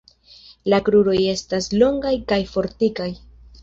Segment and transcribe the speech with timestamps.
[0.73, 3.13] La kruroj estas longaj kaj fortikaj.